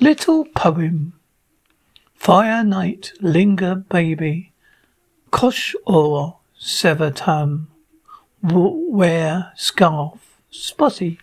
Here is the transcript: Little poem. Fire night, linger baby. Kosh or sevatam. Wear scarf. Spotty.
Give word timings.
Little 0.00 0.44
poem. 0.44 1.14
Fire 2.14 2.62
night, 2.62 3.12
linger 3.20 3.74
baby. 3.74 4.52
Kosh 5.32 5.74
or 5.86 6.36
sevatam. 6.56 7.66
Wear 8.40 9.52
scarf. 9.56 10.40
Spotty. 10.50 11.18